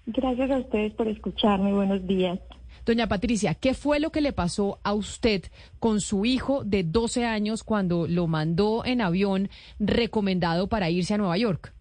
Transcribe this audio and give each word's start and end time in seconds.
Gracias 0.07 0.49
a 0.49 0.57
ustedes 0.57 0.93
por 0.93 1.07
escucharme, 1.07 1.71
buenos 1.73 2.07
días. 2.07 2.39
Doña 2.87 3.07
Patricia, 3.07 3.53
¿qué 3.53 3.73
fue 3.73 3.99
lo 3.99 4.11
que 4.11 4.21
le 4.21 4.31
pasó 4.31 4.79
a 4.81 4.93
usted 4.93 5.43
con 5.77 5.99
su 5.99 6.23
hijo 6.23 6.63
de 6.63 6.83
12 6.83 7.25
años 7.25 7.65
cuando 7.65 8.07
lo 8.07 8.27
mandó 8.27 8.85
en 8.85 9.01
avión 9.01 9.49
recomendado 9.77 10.67
para 10.67 10.89
irse 10.89 11.13
a 11.13 11.17
Nueva 11.17 11.37
York? 11.37 11.73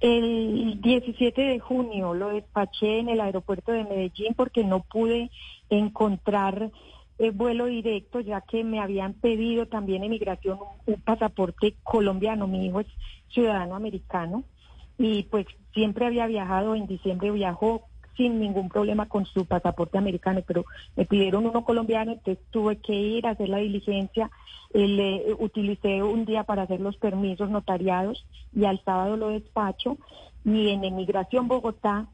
El 0.00 0.80
17 0.80 1.42
de 1.42 1.58
junio 1.58 2.14
lo 2.14 2.30
despaché 2.30 3.00
en 3.00 3.10
el 3.10 3.20
aeropuerto 3.20 3.70
de 3.72 3.84
Medellín 3.84 4.32
porque 4.34 4.64
no 4.64 4.80
pude 4.80 5.30
encontrar 5.68 6.70
el 7.18 7.32
vuelo 7.32 7.66
directo, 7.66 8.20
ya 8.20 8.40
que 8.40 8.64
me 8.64 8.80
habían 8.80 9.12
pedido 9.12 9.66
también 9.66 10.04
en 10.04 10.10
migración 10.10 10.58
un, 10.58 10.94
un, 10.94 11.00
pasaporte 11.02 11.74
colombiano. 11.82 12.46
Mi 12.46 12.64
hijo 12.64 12.80
es 12.80 12.86
ciudadano 13.28 13.74
americano 13.74 14.42
y 14.96 15.24
pues 15.24 15.46
siempre 15.74 16.06
había 16.06 16.26
viajado, 16.26 16.74
en 16.74 16.86
diciembre 16.86 17.30
viajó 17.30 17.82
sin 18.16 18.40
ningún 18.40 18.68
problema 18.68 19.08
con 19.08 19.26
su 19.26 19.44
pasaporte 19.44 19.98
americano, 19.98 20.42
pero 20.46 20.64
me 20.96 21.04
pidieron 21.04 21.46
uno 21.46 21.64
colombiano, 21.64 22.12
entonces 22.12 22.42
tuve 22.50 22.76
que 22.76 22.94
ir 22.94 23.26
a 23.26 23.30
hacer 23.30 23.48
la 23.48 23.58
diligencia, 23.58 24.30
eh, 24.72 24.86
le 24.86 25.34
utilicé 25.38 26.02
un 26.02 26.24
día 26.24 26.44
para 26.44 26.62
hacer 26.62 26.80
los 26.80 26.96
permisos 26.96 27.50
notariados 27.50 28.26
y 28.54 28.64
al 28.64 28.82
sábado 28.84 29.16
lo 29.16 29.28
despacho 29.28 29.98
y 30.44 30.70
en 30.70 30.84
Emigración 30.84 31.48
Bogotá 31.48 32.06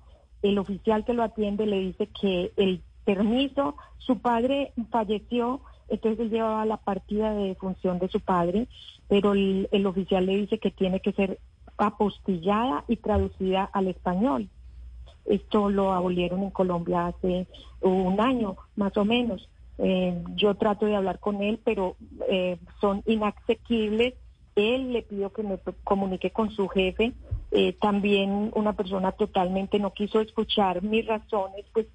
el 0.42 0.58
oficial 0.58 1.04
que 1.04 1.14
lo 1.14 1.22
atiende 1.22 1.66
le 1.66 1.78
dice 1.78 2.08
que 2.08 2.52
el 2.56 2.82
permiso, 3.04 3.76
su 3.98 4.18
padre 4.18 4.72
falleció, 4.90 5.60
entonces 5.88 6.20
él 6.20 6.30
llevaba 6.30 6.64
la 6.66 6.78
partida 6.78 7.32
de 7.32 7.54
función 7.54 7.98
de 7.98 8.08
su 8.08 8.20
padre, 8.20 8.68
pero 9.08 9.32
el, 9.32 9.68
el 9.72 9.86
oficial 9.86 10.26
le 10.26 10.36
dice 10.36 10.58
que 10.58 10.70
tiene 10.70 11.00
que 11.00 11.12
ser 11.12 11.38
apostillada 11.76 12.84
y 12.88 12.96
traducida 12.96 13.64
al 13.64 13.88
español. 13.88 14.48
Esto 15.24 15.70
lo 15.70 15.92
abolieron 15.92 16.42
en 16.42 16.50
Colombia 16.50 17.06
hace 17.06 17.46
un 17.80 18.20
año, 18.20 18.56
más 18.76 18.96
o 18.96 19.04
menos. 19.04 19.48
Eh, 19.78 20.22
yo 20.34 20.54
trato 20.54 20.86
de 20.86 20.96
hablar 20.96 21.18
con 21.18 21.42
él, 21.42 21.60
pero 21.64 21.96
eh, 22.28 22.58
son 22.80 23.02
inaccesibles. 23.06 24.14
Él 24.54 24.92
le 24.92 25.02
pidió 25.02 25.32
que 25.32 25.42
me 25.42 25.58
comunique 25.84 26.30
con 26.30 26.50
su 26.50 26.68
jefe. 26.68 27.12
Eh, 27.50 27.74
también 27.80 28.50
una 28.54 28.74
persona 28.74 29.12
totalmente 29.12 29.78
no 29.78 29.92
quiso 29.92 30.20
escuchar 30.20 30.82
mis 30.82 31.06
razones, 31.06 31.64
pues, 31.72 31.86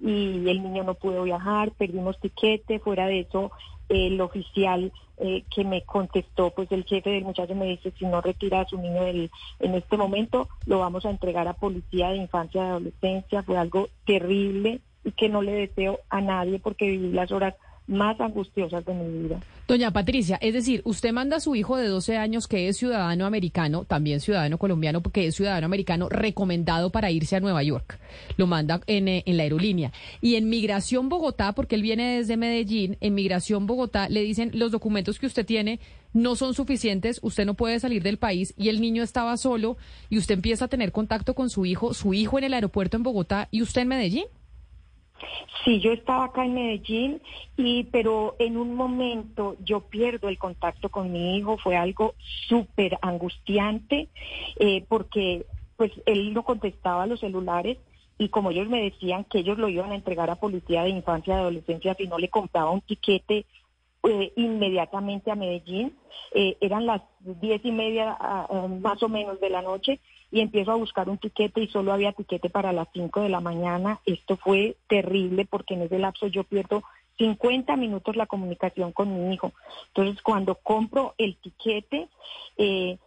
y 0.00 0.48
el 0.48 0.62
niño 0.62 0.84
no 0.84 0.94
pudo 0.94 1.24
viajar, 1.24 1.72
perdimos 1.72 2.18
tiquete. 2.20 2.78
Fuera 2.78 3.06
de 3.06 3.20
eso, 3.20 3.50
el 3.88 4.20
oficial 4.20 4.92
eh, 5.18 5.44
que 5.54 5.64
me 5.64 5.82
contestó, 5.82 6.50
pues 6.50 6.70
el 6.70 6.84
jefe 6.84 7.10
del 7.10 7.24
muchacho 7.24 7.54
me 7.54 7.66
dice, 7.66 7.92
si 7.98 8.06
no 8.06 8.20
retira 8.20 8.60
a 8.60 8.68
su 8.68 8.78
niño 8.78 9.02
del, 9.02 9.30
en 9.58 9.74
este 9.74 9.96
momento, 9.96 10.48
lo 10.66 10.78
vamos 10.78 11.04
a 11.04 11.10
entregar 11.10 11.48
a 11.48 11.54
policía 11.54 12.10
de 12.10 12.18
infancia 12.18 12.62
y 12.62 12.66
adolescencia. 12.66 13.42
Fue 13.42 13.56
algo 13.56 13.88
terrible 14.06 14.80
y 15.04 15.12
que 15.12 15.28
no 15.28 15.42
le 15.42 15.52
deseo 15.52 16.00
a 16.10 16.20
nadie 16.20 16.58
porque 16.58 16.86
viví 16.86 17.12
las 17.12 17.32
horas 17.32 17.54
más 17.88 18.20
angustiosas 18.20 18.84
de 18.84 18.94
mi 18.94 19.22
vida. 19.22 19.40
Doña 19.66 19.90
Patricia, 19.90 20.38
es 20.40 20.54
decir, 20.54 20.82
usted 20.84 21.12
manda 21.12 21.38
a 21.38 21.40
su 21.40 21.54
hijo 21.56 21.76
de 21.76 21.88
12 21.88 22.16
años 22.16 22.46
que 22.46 22.68
es 22.68 22.76
ciudadano 22.76 23.26
americano, 23.26 23.84
también 23.84 24.20
ciudadano 24.20 24.58
colombiano, 24.58 25.02
porque 25.02 25.26
es 25.26 25.34
ciudadano 25.34 25.66
americano 25.66 26.08
recomendado 26.08 26.90
para 26.90 27.10
irse 27.10 27.36
a 27.36 27.40
Nueva 27.40 27.62
York. 27.62 27.98
Lo 28.36 28.46
manda 28.46 28.80
en, 28.86 29.08
en 29.08 29.36
la 29.36 29.42
aerolínea. 29.42 29.92
Y 30.20 30.36
en 30.36 30.48
Migración 30.48 31.08
Bogotá, 31.08 31.52
porque 31.52 31.74
él 31.74 31.82
viene 31.82 32.18
desde 32.18 32.36
Medellín, 32.36 32.96
en 33.00 33.14
Migración 33.14 33.66
Bogotá 33.66 34.08
le 34.08 34.22
dicen 34.22 34.50
los 34.54 34.70
documentos 34.70 35.18
que 35.18 35.26
usted 35.26 35.44
tiene 35.44 35.80
no 36.12 36.36
son 36.36 36.54
suficientes, 36.54 37.20
usted 37.22 37.44
no 37.44 37.54
puede 37.54 37.80
salir 37.80 38.02
del 38.02 38.18
país 38.18 38.54
y 38.56 38.68
el 38.68 38.80
niño 38.80 39.02
estaba 39.02 39.36
solo 39.36 39.76
y 40.08 40.18
usted 40.18 40.34
empieza 40.34 40.66
a 40.66 40.68
tener 40.68 40.92
contacto 40.92 41.34
con 41.34 41.50
su 41.50 41.66
hijo, 41.66 41.94
su 41.94 42.14
hijo 42.14 42.38
en 42.38 42.44
el 42.44 42.54
aeropuerto 42.54 42.96
en 42.96 43.02
Bogotá 43.02 43.48
y 43.50 43.62
usted 43.62 43.82
en 43.82 43.88
Medellín. 43.88 44.24
Sí, 45.64 45.80
yo 45.80 45.92
estaba 45.92 46.26
acá 46.26 46.44
en 46.44 46.54
Medellín, 46.54 47.20
y 47.56 47.84
pero 47.84 48.36
en 48.38 48.56
un 48.56 48.74
momento 48.74 49.56
yo 49.64 49.80
pierdo 49.80 50.28
el 50.28 50.38
contacto 50.38 50.88
con 50.88 51.12
mi 51.12 51.36
hijo, 51.36 51.58
fue 51.58 51.76
algo 51.76 52.14
súper 52.48 52.98
angustiante, 53.02 54.08
eh, 54.58 54.84
porque 54.88 55.46
pues 55.76 55.92
él 56.06 56.34
no 56.34 56.42
contestaba 56.42 57.06
los 57.06 57.20
celulares 57.20 57.78
y 58.18 58.30
como 58.30 58.50
ellos 58.50 58.68
me 58.68 58.82
decían 58.82 59.24
que 59.24 59.38
ellos 59.38 59.58
lo 59.58 59.68
iban 59.68 59.92
a 59.92 59.94
entregar 59.94 60.28
a 60.28 60.34
policía 60.34 60.82
de 60.82 60.90
infancia 60.90 61.34
y 61.34 61.36
adolescencia 61.38 61.94
si 61.94 62.08
no 62.08 62.18
le 62.18 62.28
compraba 62.28 62.70
un 62.70 62.80
tiquete 62.80 63.46
eh, 64.02 64.32
inmediatamente 64.36 65.30
a 65.30 65.36
Medellín, 65.36 65.96
eh, 66.34 66.56
eran 66.60 66.86
las 66.86 67.02
diez 67.20 67.64
y 67.64 67.70
media 67.70 68.16
uh, 68.48 68.68
más 68.68 69.02
o 69.02 69.08
menos 69.08 69.40
de 69.40 69.50
la 69.50 69.62
noche 69.62 70.00
y 70.30 70.40
empiezo 70.40 70.72
a 70.72 70.76
buscar 70.76 71.08
un 71.08 71.18
tiquete 71.18 71.62
y 71.62 71.68
solo 71.68 71.92
había 71.92 72.12
tiquete 72.12 72.50
para 72.50 72.72
las 72.72 72.88
5 72.92 73.22
de 73.22 73.28
la 73.28 73.40
mañana. 73.40 74.00
Esto 74.04 74.36
fue 74.36 74.76
terrible 74.88 75.46
porque 75.46 75.74
en 75.74 75.82
ese 75.82 75.98
lapso 75.98 76.26
yo 76.26 76.44
pierdo 76.44 76.82
50 77.18 77.76
minutos 77.76 78.16
la 78.16 78.26
comunicación 78.26 78.92
con 78.92 79.12
mi 79.12 79.34
hijo. 79.34 79.52
Entonces, 79.88 80.22
cuando 80.22 80.54
compro 80.54 81.14
el 81.18 81.36
tiquete, 81.36 82.08
eh, 82.56 82.98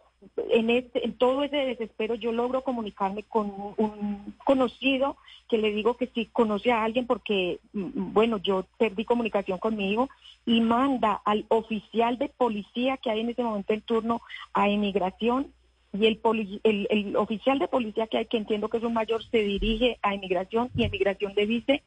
en, 0.50 0.70
este, 0.70 1.04
en 1.04 1.14
todo 1.14 1.42
ese 1.42 1.56
desespero 1.56 2.14
yo 2.14 2.30
logro 2.32 2.62
comunicarme 2.62 3.24
con 3.24 3.52
un 3.76 4.34
conocido 4.44 5.16
que 5.48 5.58
le 5.58 5.72
digo 5.72 5.96
que 5.96 6.06
si 6.08 6.26
conoce 6.26 6.70
a 6.70 6.84
alguien 6.84 7.06
porque, 7.06 7.58
mm, 7.72 8.12
bueno, 8.12 8.38
yo 8.38 8.64
perdí 8.78 9.04
comunicación 9.04 9.58
con 9.58 9.76
mi 9.76 9.92
hijo 9.92 10.08
y 10.46 10.60
manda 10.60 11.20
al 11.24 11.44
oficial 11.48 12.18
de 12.18 12.28
policía 12.28 12.96
que 12.98 13.10
hay 13.10 13.20
en 13.20 13.30
ese 13.30 13.42
momento 13.42 13.72
en 13.72 13.80
turno 13.80 14.22
a 14.54 14.68
inmigración 14.68 15.52
y 15.92 16.06
el, 16.06 16.20
el, 16.64 16.86
el, 16.90 17.16
oficial 17.16 17.58
de 17.58 17.68
policía 17.68 18.06
que 18.06 18.18
hay, 18.18 18.26
que 18.26 18.38
entiendo 18.38 18.68
que 18.68 18.78
es 18.78 18.84
un 18.84 18.94
mayor, 18.94 19.22
se 19.24 19.38
dirige 19.38 19.98
a 20.02 20.14
inmigración 20.14 20.70
y 20.74 20.84
inmigración 20.84 21.34
le 21.36 21.46
dice 21.46 21.82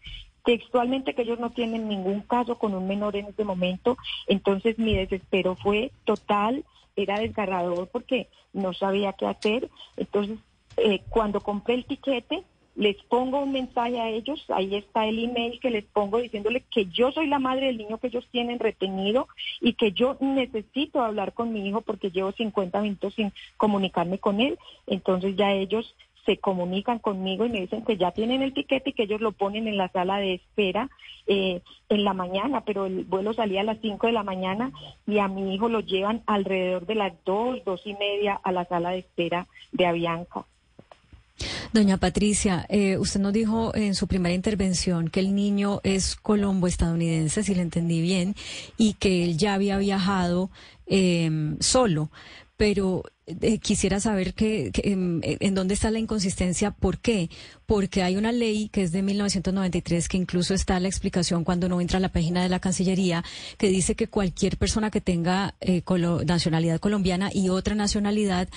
textualmente 0.46 1.16
que 1.16 1.24
ellos 1.24 1.40
no 1.40 1.50
tienen 1.50 1.90
ningún 1.90 2.22
caso 2.22 2.58
con 2.58 2.76
un 2.76 2.88
menor 2.88 3.16
en 3.16 3.26
ese 3.26 3.44
momento. 3.44 3.98
Entonces 4.28 4.78
mi 4.78 4.96
desespero 4.96 5.56
fue 5.56 5.92
total, 6.06 6.64
era 6.96 7.20
desgarrador 7.20 7.90
porque 7.90 8.30
no 8.54 8.74
sabía 8.74 9.14
qué 9.14 9.26
hacer. 9.26 9.70
Entonces, 9.98 10.38
eh, 10.78 11.02
cuando 11.10 11.42
compré 11.42 11.74
el 11.74 11.86
tiquete, 11.86 12.44
les 12.76 13.02
pongo 13.04 13.40
un 13.40 13.54
mensaje 13.54 14.00
a 14.00 14.10
ellos, 14.10 14.46
ahí 14.50 14.76
está 14.76 15.06
el 15.08 15.24
email 15.24 15.60
que 15.60 15.70
les 15.70 15.86
pongo 15.86 16.20
diciéndole 16.20 16.62
que 16.70 16.86
yo 16.88 17.12
soy 17.12 17.28
la 17.28 17.40
madre 17.40 17.68
del 17.68 17.78
niño 17.78 17.98
que 17.98 18.08
ellos 18.08 18.28
tienen 18.32 18.60
retenido 18.60 19.28
y 19.62 19.74
que 19.74 19.94
yo 19.94 20.18
necesito 20.20 21.02
hablar 21.02 21.34
con 21.34 21.54
mi 21.54 21.68
hijo 21.68 21.82
porque 21.82 22.12
llevo 22.12 22.34
50 22.34 22.82
minutos 22.82 23.14
sin 23.14 23.32
comunicarme 23.58 24.20
con 24.20 24.42
él. 24.42 24.60
Entonces 24.88 25.36
ya 25.38 25.54
ellos 25.54 25.96
se 26.26 26.38
comunican 26.38 27.00
conmigo 27.00 27.46
y 27.46 27.50
me 27.50 27.62
dicen 27.62 27.86
que 27.86 27.98
ya 27.98 28.12
tienen 28.12 28.42
el 28.42 28.54
tiquete 28.54 28.90
y 28.90 28.94
que 28.94 29.04
ellos 29.04 29.22
lo 29.22 29.32
ponen 29.32 29.68
en 29.68 29.78
la 29.78 29.90
sala 29.90 30.18
de 30.18 30.34
espera 30.34 30.90
eh, 31.28 31.62
en 31.88 32.04
la 32.04 32.14
mañana, 32.14 32.62
pero 32.62 32.88
el 32.88 33.04
vuelo 33.06 33.34
salía 33.34 33.62
a 33.62 33.66
las 33.66 33.80
5 33.80 34.08
de 34.08 34.14
la 34.14 34.24
mañana 34.24 34.72
y 35.08 35.20
a 35.20 35.28
mi 35.28 35.54
hijo 35.54 35.70
lo 35.70 35.82
llevan 35.82 36.24
alrededor 36.26 36.88
de 36.88 36.96
las 36.96 37.14
2, 37.26 37.64
dos 37.64 37.82
y 37.86 37.94
media 37.94 38.40
a 38.44 38.52
la 38.52 38.66
sala 38.66 38.90
de 38.90 39.00
espera 39.00 39.48
de 39.72 39.86
Avianca. 39.86 40.46
Doña 41.76 41.98
Patricia, 41.98 42.66
eh, 42.70 42.98
usted 42.98 43.20
nos 43.20 43.34
dijo 43.34 43.76
en 43.76 43.96
su 43.96 44.08
primera 44.08 44.34
intervención 44.34 45.10
que 45.10 45.20
el 45.20 45.36
niño 45.36 45.82
es 45.84 46.16
colombo 46.16 46.68
estadounidense, 46.68 47.44
si 47.44 47.54
le 47.54 47.64
entendí 47.64 48.02
bien, 48.02 48.34
y 48.78 48.94
que 48.94 49.26
él 49.26 49.38
ya 49.38 49.56
había 49.56 49.78
viajado 49.78 50.50
eh, 50.88 51.30
solo. 51.60 52.12
Pero 52.56 53.04
eh, 53.28 53.58
quisiera 53.58 54.00
saber 54.00 54.34
que, 54.34 54.72
que 54.72 54.92
en, 54.92 55.20
en, 55.24 55.54
dónde 55.54 55.74
está 55.74 55.92
la 55.92 56.00
inconsistencia. 56.00 56.72
¿Por 56.72 57.00
qué? 57.00 57.30
Porque 57.66 58.04
hay 58.04 58.16
una 58.16 58.32
ley 58.32 58.70
que 58.70 58.84
es 58.84 58.94
de 58.94 59.02
1993 59.02 60.08
que 60.08 60.16
incluso 60.16 60.54
está 60.54 60.80
la 60.80 60.88
explicación 60.88 61.44
cuando 61.44 61.68
uno 61.68 61.82
entra 61.82 61.98
a 61.98 62.02
la 62.02 62.14
página 62.14 62.42
de 62.42 62.48
la 62.48 62.60
Cancillería 62.60 63.26
que 63.58 63.68
dice 63.68 63.96
que 63.96 64.08
cualquier 64.08 64.58
persona 64.58 64.92
que 64.92 65.02
tenga 65.02 65.56
eh, 65.60 65.82
colo 65.82 66.24
nacionalidad 66.24 66.80
colombiana 66.80 67.32
y 67.34 67.50
otra 67.50 67.76
nacionalidad 67.76 68.48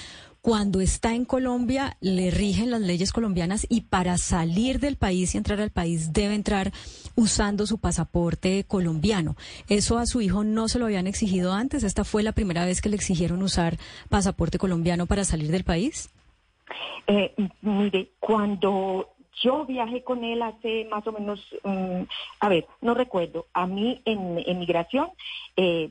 cuando 0.48 0.80
está 0.80 1.14
en 1.14 1.26
Colombia 1.26 1.98
le 2.00 2.30
rigen 2.30 2.70
las 2.70 2.80
leyes 2.80 3.12
colombianas 3.12 3.66
y 3.68 3.82
para 3.82 4.16
salir 4.16 4.80
del 4.80 4.96
país 4.96 5.34
y 5.34 5.36
entrar 5.36 5.60
al 5.60 5.68
país 5.68 6.14
debe 6.14 6.34
entrar 6.34 6.72
usando 7.16 7.66
su 7.66 7.76
pasaporte 7.76 8.64
colombiano. 8.64 9.36
Eso 9.68 9.98
a 9.98 10.06
su 10.06 10.22
hijo 10.22 10.44
no 10.44 10.68
se 10.68 10.78
lo 10.78 10.86
habían 10.86 11.06
exigido 11.06 11.52
antes. 11.52 11.84
Esta 11.84 12.02
fue 12.02 12.22
la 12.22 12.32
primera 12.32 12.64
vez 12.64 12.80
que 12.80 12.88
le 12.88 12.96
exigieron 12.96 13.42
usar 13.42 13.76
pasaporte 14.08 14.56
colombiano 14.56 15.04
para 15.04 15.24
salir 15.24 15.50
del 15.50 15.64
país. 15.64 16.08
Eh, 17.06 17.34
mire, 17.60 18.08
cuando 18.18 19.10
yo 19.42 19.66
viajé 19.66 20.02
con 20.02 20.24
él 20.24 20.40
hace 20.40 20.86
más 20.90 21.06
o 21.06 21.12
menos, 21.12 21.46
mm, 21.62 22.04
a 22.40 22.48
ver, 22.48 22.66
no 22.80 22.94
recuerdo, 22.94 23.48
a 23.52 23.66
mí 23.66 24.00
en, 24.06 24.42
en 24.46 24.58
migración, 24.58 25.10
eh, 25.58 25.90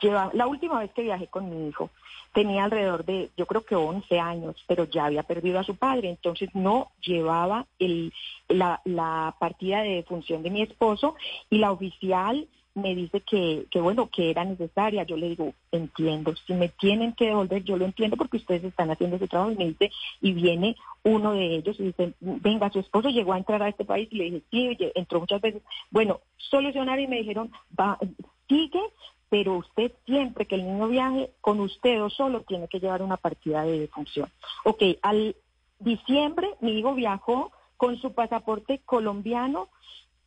lleva, 0.00 0.30
la 0.34 0.46
última 0.46 0.80
vez 0.80 0.92
que 0.92 1.02
viajé 1.02 1.26
con 1.28 1.48
mi 1.50 1.68
hijo, 1.68 1.90
tenía 2.36 2.64
alrededor 2.64 3.06
de, 3.06 3.30
yo 3.36 3.46
creo 3.46 3.64
que 3.64 3.74
11 3.74 4.20
años, 4.20 4.56
pero 4.66 4.84
ya 4.84 5.06
había 5.06 5.22
perdido 5.22 5.58
a 5.58 5.64
su 5.64 5.76
padre, 5.76 6.10
entonces 6.10 6.50
no 6.54 6.90
llevaba 7.00 7.66
el, 7.78 8.12
la, 8.48 9.34
partida 9.40 9.80
de 9.80 10.02
función 10.02 10.42
de 10.42 10.50
mi 10.50 10.60
esposo 10.60 11.14
y 11.48 11.56
la 11.58 11.72
oficial 11.72 12.46
me 12.74 12.94
dice 12.94 13.22
que, 13.22 13.64
que, 13.70 13.80
bueno, 13.80 14.10
que 14.10 14.28
era 14.28 14.44
necesaria. 14.44 15.04
Yo 15.04 15.16
le 15.16 15.30
digo, 15.30 15.54
entiendo, 15.72 16.34
si 16.46 16.52
me 16.52 16.68
tienen 16.68 17.14
que 17.14 17.28
devolver, 17.28 17.64
yo 17.64 17.78
lo 17.78 17.86
entiendo 17.86 18.18
porque 18.18 18.36
ustedes 18.36 18.64
están 18.64 18.90
haciendo 18.90 19.16
ese 19.16 19.28
trabajo. 19.28 19.52
Y 19.52 19.56
me 19.56 19.68
dice, 19.68 19.90
y 20.20 20.34
viene 20.34 20.76
uno 21.02 21.32
de 21.32 21.56
ellos 21.56 21.80
y 21.80 21.84
dice, 21.84 22.12
venga, 22.20 22.70
su 22.70 22.80
esposo 22.80 23.08
llegó 23.08 23.32
a 23.32 23.38
entrar 23.38 23.62
a 23.62 23.70
este 23.70 23.86
país. 23.86 24.08
Y 24.10 24.16
le 24.16 24.24
dije, 24.24 24.42
sí, 24.50 24.76
entró 24.94 25.20
muchas 25.20 25.40
veces. 25.40 25.62
Bueno, 25.90 26.20
solucionar 26.36 27.00
y 27.00 27.06
me 27.06 27.16
dijeron, 27.16 27.50
va, 27.80 27.98
sigue, 28.46 28.82
pero 29.28 29.56
usted 29.56 29.92
siempre 30.04 30.46
que 30.46 30.54
el 30.54 30.66
niño 30.66 30.88
viaje 30.88 31.30
con 31.40 31.60
usted 31.60 32.02
o 32.02 32.10
solo 32.10 32.42
tiene 32.42 32.68
que 32.68 32.80
llevar 32.80 33.02
una 33.02 33.16
partida 33.16 33.62
de 33.64 33.80
defunción. 33.80 34.30
Ok, 34.64 34.82
al 35.02 35.36
diciembre 35.78 36.48
mi 36.60 36.78
hijo 36.78 36.94
viajó 36.94 37.52
con 37.76 37.96
su 37.98 38.12
pasaporte 38.12 38.80
colombiano 38.84 39.68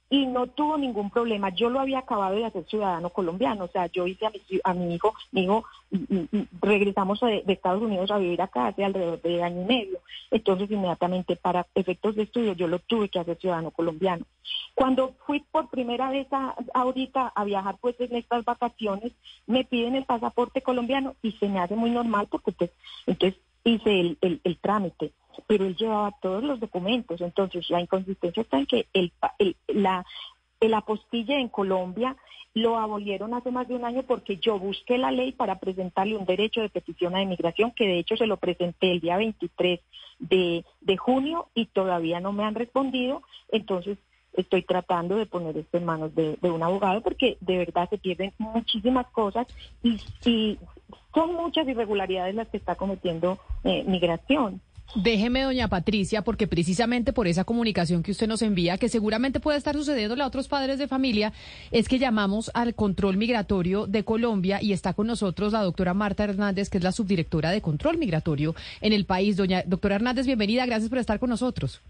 y 0.10 0.26
no 0.26 0.48
tuvo 0.48 0.78
ningún 0.78 1.10
problema. 1.10 1.50
Yo 1.50 1.70
lo 1.70 1.80
había 1.80 2.00
acabado 2.00 2.36
de 2.36 2.46
hacer 2.46 2.66
ciudadano 2.66 3.10
colombiano, 3.10 3.66
o 3.66 3.68
sea, 3.68 3.86
yo 3.88 4.08
hice 4.08 4.26
a 4.26 4.32
mi, 4.32 4.42
a 4.64 4.74
mi 4.74 4.96
hijo, 4.96 5.14
mi 5.32 5.44
hijo, 5.44 5.66
regresamos 6.62 7.20
de, 7.20 7.44
Estados 7.48 7.82
Unidos 7.82 8.10
a 8.12 8.18
vivir 8.18 8.42
acá 8.42 8.68
hace 8.68 8.84
alrededor 8.84 9.22
de 9.22 9.44
año 9.44 9.62
y 9.62 9.66
medio. 9.66 10.00
Entonces, 10.32 10.70
inmediatamente, 10.72 11.36
para 11.36 11.68
efectos 11.76 12.16
de 12.16 12.24
estudio, 12.24 12.54
yo 12.54 12.68
lo 12.68 12.80
tuve 12.80 13.10
que 13.10 13.20
hacer 13.20 13.38
ciudadano 13.38 13.72
colombiano. 13.72 14.26
Cuando 14.74 15.14
fui 15.26 15.44
por 15.52 15.70
primera 15.70 16.10
vez 16.10 16.28
a, 16.32 16.56
ahorita 16.74 17.32
a 17.36 17.44
viajar, 17.44 17.78
pues 17.80 18.00
en 18.00 18.16
estas 18.16 18.46
vacaciones, 18.46 19.12
me 19.46 19.64
piden 19.64 19.96
el 19.96 20.06
pasaporte 20.06 20.62
colombiano 20.62 21.16
y 21.22 21.34
se 21.34 21.48
me 21.48 21.60
hace 21.60 21.76
muy 21.76 21.92
normal 21.92 22.28
porque 22.30 22.52
pues, 22.52 22.72
entonces 23.06 23.40
hice 23.64 24.00
el, 24.00 24.18
el, 24.22 24.42
el 24.44 24.58
trámite 24.58 25.14
pero 25.48 25.66
él 25.66 25.76
llevaba 25.76 26.16
todos 26.22 26.44
los 26.44 26.60
documentos. 26.60 27.22
Entonces, 27.22 27.70
la 27.70 27.82
inconsistencia 27.82 28.42
está 28.42 28.60
en 28.60 28.66
que 28.66 28.88
el, 28.94 29.14
la, 29.68 30.06
el 30.60 30.74
apostille 30.74 31.40
en 31.40 31.50
Colombia 31.50 32.16
lo 32.54 32.80
abolieron 32.80 33.34
hace 33.34 33.52
más 33.52 33.68
de 33.68 33.76
un 33.76 33.86
año 33.86 34.04
porque 34.04 34.38
yo 34.38 34.58
busqué 34.60 34.98
la 34.98 35.12
ley 35.12 35.32
para 35.32 35.60
presentarle 35.60 36.18
un 36.18 36.26
derecho 36.26 36.62
de 36.62 36.70
petición 36.70 37.16
a 37.16 37.22
inmigración, 37.22 37.72
que 37.72 37.88
de 37.88 38.00
hecho 38.00 38.18
se 38.18 38.26
lo 38.26 38.38
presenté 38.38 38.92
el 38.92 39.00
día 39.00 39.18
23 39.18 39.80
de, 40.20 40.66
de 40.82 40.98
junio 40.98 41.48
y 41.54 41.68
todavía 41.68 42.20
no 42.20 42.34
me 42.34 42.44
han 42.44 42.56
respondido. 42.56 43.22
Entonces, 43.52 43.98
estoy 44.34 44.64
tratando 44.64 45.16
de 45.16 45.26
poner 45.26 45.58
esto 45.58 45.78
en 45.78 45.86
manos 45.86 46.14
de, 46.16 46.38
un 46.42 46.64
abogado 46.64 47.02
porque 47.02 47.38
de 47.40 47.58
verdad 47.58 47.90
se 47.90 47.98
pierden 47.98 48.34
muchísimas 48.38 49.08
cosas 49.08 49.48
y, 49.84 50.00
y 50.26 50.60
son 51.14 51.34
muchas 51.36 51.68
irregularidades 51.68 52.36
las 52.36 52.48
que 52.50 52.58
está 52.58 52.76
cometiendo 52.76 53.40
eh, 53.64 53.84
migración. 53.86 54.62
Déjeme, 54.96 55.44
doña 55.44 55.68
Patricia, 55.68 56.24
porque 56.24 56.48
precisamente 56.48 57.14
por 57.14 57.28
esa 57.28 57.44
comunicación 57.44 58.02
que 58.02 58.10
usted 58.10 58.28
nos 58.28 58.42
envía, 58.42 58.80
que 58.80 58.90
seguramente 58.90 59.40
puede 59.40 59.60
estar 59.60 59.76
sucediendo 59.76 60.22
a 60.22 60.26
otros 60.26 60.48
padres 60.48 60.80
de 60.80 60.88
familia, 60.88 61.32
es 61.72 61.88
que 61.88 62.00
llamamos 62.00 62.50
al 62.56 62.74
control 62.74 63.16
migratorio 63.18 63.86
de 63.86 64.04
Colombia 64.04 64.58
y 64.62 64.74
está 64.74 64.94
con 64.94 65.06
nosotros 65.06 65.54
la 65.54 65.62
doctora 65.62 65.94
Marta 65.94 66.24
Hernández, 66.24 66.70
que 66.70 66.80
es 66.80 66.84
la 66.84 66.92
subdirectora 66.92 67.52
de 67.52 67.62
control 67.62 68.00
migratorio 68.00 68.56
en 68.82 68.94
el 68.94 69.06
país. 69.06 69.38
Doña 69.38 69.62
doctora 69.64 69.96
Hernández, 69.96 70.26
bienvenida, 70.26 70.66
gracias 70.66 70.90
por 70.90 70.98
estar 70.98 71.20
con 71.20 71.30
nosotros. 71.30 71.82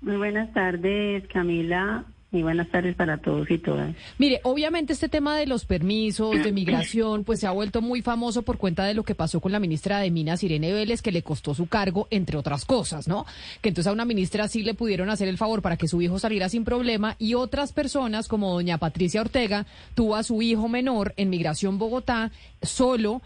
Muy 0.00 0.16
buenas 0.16 0.50
tardes, 0.54 1.26
Camila. 1.28 2.06
Y 2.34 2.42
buenas 2.42 2.68
tardes 2.68 2.96
para 2.96 3.18
todos 3.18 3.48
y 3.48 3.58
todas. 3.58 3.94
Mire, 4.18 4.40
obviamente 4.42 4.92
este 4.92 5.08
tema 5.08 5.38
de 5.38 5.46
los 5.46 5.66
permisos 5.66 6.42
de 6.42 6.50
migración 6.50 7.22
pues 7.22 7.38
se 7.38 7.46
ha 7.46 7.52
vuelto 7.52 7.80
muy 7.80 8.02
famoso 8.02 8.42
por 8.42 8.58
cuenta 8.58 8.84
de 8.84 8.92
lo 8.92 9.04
que 9.04 9.14
pasó 9.14 9.38
con 9.38 9.52
la 9.52 9.60
ministra 9.60 10.00
de 10.00 10.10
Minas, 10.10 10.42
Irene 10.42 10.72
Vélez, 10.72 11.00
que 11.00 11.12
le 11.12 11.22
costó 11.22 11.54
su 11.54 11.68
cargo, 11.68 12.08
entre 12.10 12.36
otras 12.36 12.64
cosas, 12.64 13.06
¿no? 13.06 13.24
Que 13.62 13.68
entonces 13.68 13.88
a 13.88 13.92
una 13.92 14.04
ministra 14.04 14.48
sí 14.48 14.64
le 14.64 14.74
pudieron 14.74 15.10
hacer 15.10 15.28
el 15.28 15.38
favor 15.38 15.62
para 15.62 15.76
que 15.76 15.86
su 15.86 16.02
hijo 16.02 16.18
saliera 16.18 16.48
sin 16.48 16.64
problema 16.64 17.14
y 17.20 17.34
otras 17.34 17.72
personas, 17.72 18.26
como 18.26 18.52
doña 18.52 18.78
Patricia 18.78 19.20
Ortega, 19.20 19.64
tuvo 19.94 20.16
a 20.16 20.24
su 20.24 20.42
hijo 20.42 20.68
menor 20.68 21.14
en 21.16 21.30
Migración 21.30 21.78
Bogotá 21.78 22.32
solo, 22.62 23.22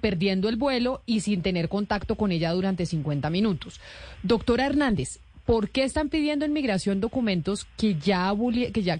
perdiendo 0.00 0.48
el 0.48 0.54
vuelo 0.54 1.02
y 1.04 1.20
sin 1.20 1.42
tener 1.42 1.68
contacto 1.68 2.14
con 2.14 2.30
ella 2.30 2.52
durante 2.52 2.86
50 2.86 3.28
minutos. 3.28 3.80
Doctora 4.22 4.66
Hernández, 4.66 5.18
¿Por 5.46 5.70
qué 5.70 5.82
están 5.82 6.08
pidiendo 6.08 6.44
en 6.44 6.52
migración 6.52 7.00
documentos 7.00 7.66
que 7.76 7.94
ya, 7.96 8.32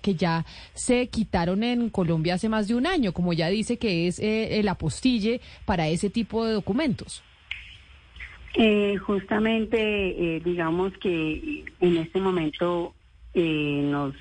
que 0.03 0.15
ya, 0.15 0.45
se 0.75 1.07
quitaron 1.07 1.63
en 1.63 1.89
Colombia 1.89 2.35
hace 2.35 2.49
más 2.49 2.67
de 2.67 2.75
un 2.75 2.87
año, 2.87 3.13
como 3.13 3.33
ya 3.33 3.49
dice 3.49 3.79
que 3.79 4.09
es 4.09 4.19
eh, 4.19 4.59
el 4.59 4.69
apostille 4.69 5.41
para 5.65 5.89
ese 5.89 6.11
tipo 6.11 6.45
de 6.45 6.55
documentos? 6.55 7.23
Eh, 8.55 8.97
justamente, 8.97 9.79
eh, 10.37 10.41
digamos 10.45 10.93
que 10.99 11.65
en 11.81 11.97
este 11.97 12.21
momento 12.21 12.95
nos 13.35 14.15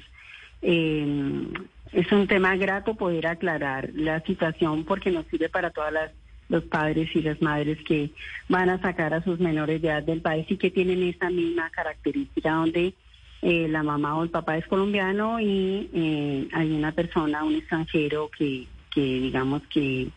es 0.64 2.12
un 2.12 2.28
tema 2.28 2.56
grato 2.56 2.96
poder 2.96 3.28
aclarar 3.28 3.90
la 3.94 4.22
situación 4.22 4.86
porque 4.86 5.12
nos 5.12 5.26
sirve 5.26 5.50
para 5.50 5.72
todas 5.72 5.92
las 5.92 6.12
los 6.52 6.66
padres 6.66 7.10
y 7.16 7.22
las 7.22 7.42
madres 7.42 7.80
que 7.84 8.12
van 8.50 8.70
a 8.70 8.82
sacar 8.82 9.14
a 9.14 9.24
sus 9.24 9.40
menores 9.40 9.82
de 9.82 9.88
edad 9.88 10.04
del 10.04 10.22
país 10.22 10.46
y 10.50 10.58
que 10.58 10.70
tienen 10.70 11.02
esa 11.02 11.30
misma 11.30 11.70
característica 11.70 12.52
donde 12.52 12.94
eh, 13.42 13.68
la 13.70 13.84
mamá 13.84 14.18
o 14.18 14.24
el 14.24 14.30
papá 14.30 14.58
es 14.58 14.68
colombiano 14.68 15.40
y 15.40 15.90
eh, 15.94 16.48
hay 16.52 16.72
una 16.74 16.92
persona, 16.92 17.46
un 17.46 17.56
extranjero 17.56 18.30
que, 18.38 18.68
que 18.94 19.02
digamos 19.02 19.62
que 19.68 20.10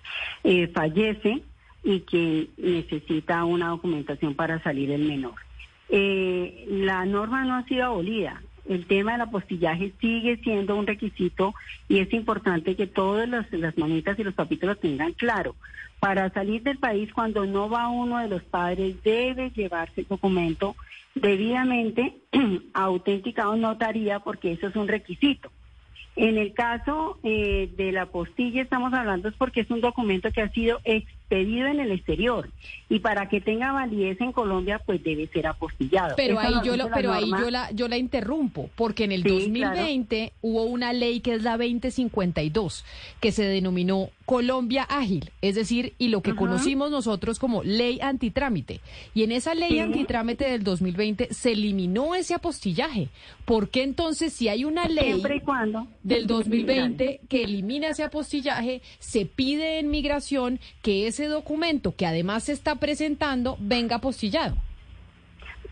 eh, 0.42 0.66
fallece 0.74 1.40
y 1.84 2.00
que 2.00 2.48
necesita 2.56 3.44
una 3.44 3.68
documentación 3.68 4.34
para 4.34 4.60
salir 4.62 4.90
el 4.90 5.04
menor. 5.04 5.34
la 5.88 7.04
norma 7.06 7.44
no 7.44 7.54
ha 7.54 7.64
sido 7.64 7.84
abolida, 7.84 8.42
el 8.68 8.86
tema 8.86 9.12
del 9.12 9.20
apostillaje 9.20 9.92
sigue 10.00 10.38
siendo 10.38 10.74
un 10.76 10.86
requisito 10.86 11.54
y 11.88 11.98
es 11.98 12.12
importante 12.12 12.76
que 12.76 12.86
todas 12.86 13.28
las, 13.28 13.50
las 13.52 13.76
mamitas 13.76 14.18
y 14.18 14.24
los 14.24 14.34
papitos 14.34 14.68
lo 14.68 14.76
tengan 14.76 15.12
claro. 15.12 15.54
Para 16.04 16.28
salir 16.28 16.62
del 16.62 16.76
país, 16.76 17.10
cuando 17.14 17.46
no 17.46 17.70
va 17.70 17.88
uno 17.88 18.18
de 18.18 18.28
los 18.28 18.42
padres, 18.42 19.02
debe 19.02 19.48
llevarse 19.52 20.02
el 20.02 20.06
documento 20.06 20.76
debidamente 21.14 22.18
autenticado 22.74 23.56
notaría, 23.56 24.18
porque 24.18 24.52
eso 24.52 24.66
es 24.66 24.76
un 24.76 24.86
requisito. 24.86 25.50
En 26.14 26.36
el 26.36 26.52
caso 26.52 27.18
eh, 27.22 27.72
de 27.78 27.90
la 27.90 28.04
postilla 28.04 28.60
estamos 28.60 28.92
hablando 28.92 29.30
es 29.30 29.34
porque 29.34 29.62
es 29.62 29.70
un 29.70 29.80
documento 29.80 30.30
que 30.30 30.42
ha 30.42 30.50
sido 30.50 30.78
expedido 31.24 31.66
en 31.66 31.80
el 31.80 31.90
exterior 31.90 32.50
y 32.88 33.00
para 33.00 33.28
que 33.28 33.40
tenga 33.40 33.72
validez 33.72 34.20
en 34.20 34.32
Colombia 34.32 34.80
pues 34.84 35.02
debe 35.02 35.26
ser 35.28 35.46
apostillado. 35.46 36.14
Pero 36.16 36.38
ahí 36.38 36.54
yo 36.64 36.76
lo, 36.76 36.90
pero 36.90 37.12
ahí 37.12 37.30
yo 37.30 37.50
la 37.50 37.70
yo 37.72 37.88
la 37.88 37.96
interrumpo 37.96 38.70
porque 38.76 39.04
en 39.04 39.12
el 39.12 39.22
2020 39.22 40.32
hubo 40.42 40.64
una 40.64 40.92
ley 40.92 41.20
que 41.20 41.34
es 41.34 41.42
la 41.42 41.56
2052 41.56 42.84
que 43.20 43.32
se 43.32 43.44
denominó 43.44 44.10
Colombia 44.26 44.86
Ágil, 44.88 45.30
es 45.42 45.54
decir, 45.54 45.92
y 45.98 46.08
lo 46.08 46.22
que 46.22 46.34
conocimos 46.34 46.90
nosotros 46.90 47.38
como 47.38 47.62
ley 47.62 48.00
antitrámite. 48.00 48.80
Y 49.12 49.22
en 49.22 49.32
esa 49.32 49.54
ley 49.54 49.78
antitrámite 49.80 50.46
del 50.46 50.64
2020 50.64 51.28
se 51.32 51.52
eliminó 51.52 52.14
ese 52.14 52.34
apostillaje. 52.34 53.08
¿Por 53.44 53.68
qué 53.68 53.82
entonces 53.82 54.32
si 54.32 54.48
hay 54.48 54.64
una 54.64 54.88
ley 54.88 55.22
del 56.02 56.26
2020 56.26 57.20
que 57.28 57.44
elimina 57.44 57.88
ese 57.88 58.02
apostillaje, 58.02 58.80
se 58.98 59.26
pide 59.26 59.78
en 59.78 59.90
migración 59.90 60.58
que 60.80 61.06
ese 61.14 61.28
documento 61.28 61.94
que 61.96 62.06
además 62.06 62.44
se 62.44 62.52
está 62.52 62.76
presentando 62.76 63.56
venga 63.60 63.96
apostillado? 63.96 64.56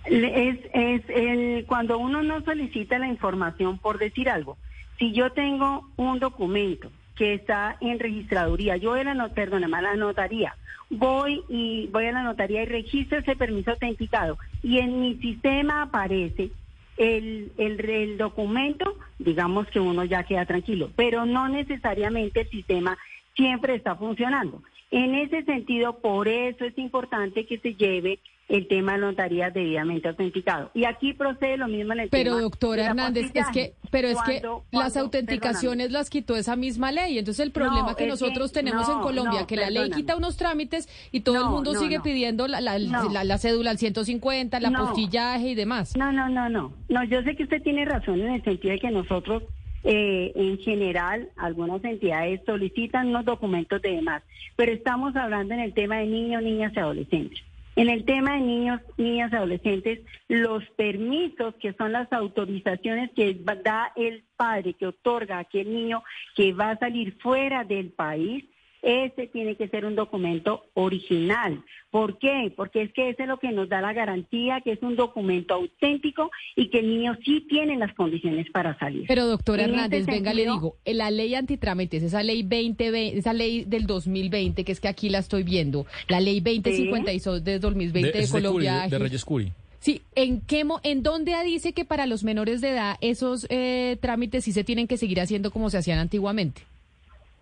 Es, 0.05 0.59
es 0.73 1.03
el, 1.09 1.65
cuando 1.67 1.99
uno 1.99 2.23
no 2.23 2.43
solicita 2.43 2.99
la 2.99 3.09
información 3.09 3.79
por 3.79 3.99
decir 3.99 4.29
algo. 4.29 4.57
Si 4.99 5.13
yo 5.13 5.31
tengo 5.33 5.89
un 5.97 6.19
documento 6.19 6.91
que 7.17 7.35
está 7.35 7.77
en 7.81 7.99
registraduría. 7.99 8.77
Yo 8.77 8.91
voy 8.91 9.01
a 9.01 9.05
la, 9.05 9.15
la 9.15 9.97
notaría, 9.97 10.57
voy 10.91 11.43
y 11.49 11.89
voy 11.89 12.07
a 12.07 12.13
la 12.13 12.23
notaría 12.23 12.63
y 12.63 12.67
registro 12.67 13.19
ese 13.19 13.37
permiso 13.37 13.73
autenticado 13.73 14.39
y 14.63 14.79
en 14.79 15.01
mi 15.01 15.17
sistema 15.17 15.83
aparece 15.83 16.51
el, 16.97 17.53
el, 17.59 17.81
el, 17.89 18.19
documento, 18.19 18.97
digamos 19.19 19.67
que 19.69 19.81
uno 19.81 20.05
ya 20.05 20.25
queda 20.25 20.47
tranquilo, 20.47 20.91
pero 20.97 21.25
no 21.25 21.49
necesariamente 21.49 22.43
el 22.43 22.51
sistema 22.51 22.99
siempre 23.35 23.75
está 23.75 23.97
funcionando. 23.97 24.63
En 24.93 25.15
ese 25.15 25.43
sentido, 25.45 25.99
por 26.01 26.29
eso 26.29 26.67
es 26.67 26.77
importante 26.77 27.47
que 27.47 27.59
se 27.59 27.75
lleve 27.75 28.21
el 28.49 28.69
tema 28.69 28.93
de 28.93 28.99
notaría 28.99 29.49
debidamente 29.49 30.09
autenticado. 30.09 30.71
Y 30.75 30.85
aquí 30.85 31.15
procede 31.15 31.57
lo 31.57 31.67
mismo 31.67 31.95
en 31.95 32.01
el 32.01 32.09
pero, 32.11 32.33
tema. 32.33 32.43
doctora 32.43 32.85
Hernández, 32.85 33.31
es 33.33 33.47
que, 33.55 33.73
pero 33.91 34.09
es 34.09 34.19
que 34.27 34.43
las 34.71 34.99
autenticaciones 34.99 35.91
las 35.93 36.11
quitó 36.11 36.37
esa 36.37 36.57
misma 36.57 36.93
ley. 36.93 37.19
Entonces, 37.19 37.47
el 37.47 37.53
problema 37.53 37.97
que 37.97 38.07
nosotros 38.07 38.53
tenemos 38.53 38.87
en 38.91 39.01
Colombia, 39.01 39.47
que 39.47 39.57
la 39.57 39.71
ley 39.71 39.91
quita 39.91 40.15
unos 40.15 40.37
trámites 40.37 40.87
y 41.11 41.21
todo 41.21 41.43
el 41.43 41.49
mundo 41.49 41.75
sigue 41.75 42.01
pidiendo 42.01 42.47
la, 42.47 42.61
la, 42.61 42.79
la, 42.79 43.39
cédula 43.39 43.71
al 43.71 43.79
150, 43.79 44.61
la 44.61 44.71
postillaje 44.71 45.49
y 45.49 45.55
demás. 45.55 45.97
No, 45.97 46.13
no, 46.13 46.29
no, 46.29 46.51
no. 46.51 46.75
No, 46.91 47.05
yo 47.05 47.23
sé 47.23 47.35
que 47.35 47.45
usted 47.45 47.63
tiene 47.63 47.87
razón 47.87 48.21
en 48.21 48.35
el 48.35 48.45
sentido 48.45 48.75
de 48.75 48.81
que 48.81 48.91
nosotros 48.91 49.45
eh, 49.85 50.33
en 50.35 50.59
general, 50.59 51.31
algunas 51.37 51.83
entidades 51.85 52.41
solicitan 52.47 53.09
unos 53.09 53.25
documentos 53.25 53.83
de 53.83 53.97
demás, 53.97 54.23
pero 54.57 54.73
estamos 54.73 55.17
hablando 55.17 55.55
en 55.55 55.61
el 55.61 55.75
tema 55.75 55.97
de 55.97 56.07
niños, 56.07 56.43
niñas 56.43 56.73
y 56.75 56.79
adolescentes. 56.79 57.43
En 57.75 57.89
el 57.89 58.05
tema 58.05 58.35
de 58.35 58.41
niños, 58.41 58.81
niñas 58.99 59.33
y 59.33 59.37
adolescentes, 59.37 60.01
los 60.29 60.63
permisos, 60.77 61.55
que 61.55 61.73
son 61.73 61.93
las 61.93 62.13
autorizaciones 62.13 63.11
que 63.17 63.35
da 63.65 63.93
el 63.97 64.25
padre, 64.37 64.75
que 64.75 64.89
otorga 64.89 65.39
a 65.39 65.41
aquel 65.41 65.73
niño 65.73 66.05
que 66.37 66.53
va 66.53 66.71
a 66.71 66.79
salir 66.79 67.17
fuera 67.21 67.65
del 67.65 67.91
país, 67.91 68.45
ese 68.83 69.29
tiene 69.29 69.55
que 69.57 69.69
ser 69.69 69.85
un 69.85 69.95
documento 69.95 70.65
original. 70.75 71.63
¿Por 71.91 72.19
qué? 72.19 72.53
Porque 72.57 72.83
es 72.83 72.93
que 72.93 73.11
ese 73.11 73.23
es 73.23 73.29
lo 73.29 73.39
que 73.39 73.53
nos 73.53 73.69
da 73.69 73.81
la 73.81 73.93
garantía 73.93 74.61
que 74.61 74.73
es 74.73 74.83
un 74.83 74.97
documento 74.97 75.55
auténtico 75.55 76.31
y 76.57 76.69
que 76.69 76.81
el 76.81 76.89
niño 76.89 77.17
sí 77.25 77.47
tiene 77.49 77.77
las 77.77 77.95
condiciones 77.95 78.51
para 78.51 78.79
salir. 78.79 79.05
Pero 79.07 79.27
doctora 79.27 79.65
Hernández, 79.65 80.07
venga, 80.07 80.35
le 80.35 80.43
digo, 80.43 80.77
la 80.85 81.11
ley 81.11 81.35
antitrámites, 81.35 82.03
esa 82.03 82.23
ley 82.23 82.43
20, 82.43 83.19
esa 83.19 83.33
ley 83.33 83.65
del 83.65 83.87
2020, 83.87 84.65
que 84.65 84.73
es 84.73 84.81
que 84.81 84.89
aquí 84.89 85.09
la 85.09 85.19
estoy 85.19 85.43
viendo, 85.43 85.87
la 86.09 86.21
ley 86.21 86.41
2052 86.41 87.45
de 87.45 87.59
2020 87.59 88.19
de, 88.19 88.29
Colombia. 88.29 88.89
De, 88.89 88.99
Reyes 88.99 89.25
Curi. 89.25 89.53
Sí, 89.79 90.01
¿en 90.15 90.41
qué 90.41 90.65
en 90.85 91.03
dónde 91.03 91.35
dice 91.45 91.73
que 91.73 91.85
para 91.85 92.07
los 92.07 92.25
menores 92.25 92.61
de 92.61 92.71
edad 92.71 92.97
esos 93.01 93.47
eh, 93.51 93.97
trámites 94.01 94.45
sí 94.45 94.53
se 94.53 94.65
tienen 94.65 94.87
que 94.87 94.97
seguir 94.97 95.21
haciendo 95.21 95.51
como 95.51 95.71
se 95.71 95.79
hacían 95.79 95.99
antiguamente? 95.99 96.63